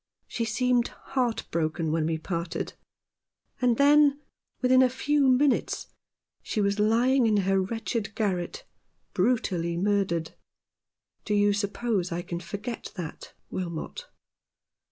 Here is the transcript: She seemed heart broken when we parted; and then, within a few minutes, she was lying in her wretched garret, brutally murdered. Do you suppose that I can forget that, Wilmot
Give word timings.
She 0.27 0.45
seemed 0.45 0.87
heart 1.13 1.45
broken 1.51 1.91
when 1.91 2.07
we 2.07 2.17
parted; 2.17 2.73
and 3.61 3.77
then, 3.77 4.19
within 4.59 4.81
a 4.81 4.89
few 4.89 5.27
minutes, 5.27 5.93
she 6.41 6.59
was 6.59 6.79
lying 6.79 7.27
in 7.27 7.37
her 7.45 7.61
wretched 7.61 8.15
garret, 8.15 8.65
brutally 9.13 9.77
murdered. 9.77 10.31
Do 11.23 11.35
you 11.35 11.53
suppose 11.53 12.09
that 12.09 12.15
I 12.15 12.21
can 12.23 12.39
forget 12.39 12.91
that, 12.95 13.33
Wilmot 13.51 14.07